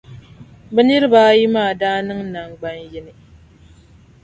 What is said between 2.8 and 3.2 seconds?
yini.